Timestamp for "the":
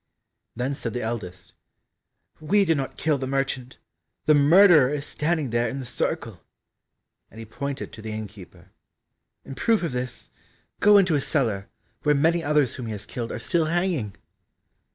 0.93-1.03, 3.19-3.27, 4.25-4.33, 5.77-5.85, 8.01-8.09